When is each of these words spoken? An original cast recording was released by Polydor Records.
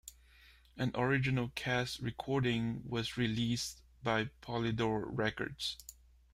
An 0.77 0.91
original 0.95 1.49
cast 1.53 1.99
recording 1.99 2.81
was 2.89 3.17
released 3.17 3.83
by 4.01 4.31
Polydor 4.41 5.03
Records. 5.05 5.77